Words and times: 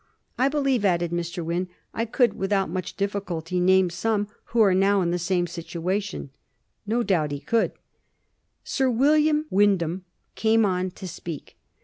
"I 0.39 0.49
believe," 0.49 0.83
added 0.83 1.11
Mr. 1.11 1.45
Wynn," 1.45 1.69
I 1.93 2.05
could 2.05 2.33
without 2.33 2.71
much 2.71 2.97
difficulty 2.97 3.59
name 3.59 3.91
some 3.91 4.27
who 4.45 4.59
are 4.61 4.73
now 4.73 5.01
in 5.01 5.11
the 5.11 5.19
same 5.19 5.45
situation." 5.45 6.31
No 6.87 7.03
doubt 7.03 7.29
he 7.29 7.39
could. 7.39 7.73
Sir 8.63 8.89
William 8.89 9.45
Wyndham 9.51 10.05
came 10.33 10.65
on 10.65 10.89
to 10.89 11.07
speak. 11.07 11.55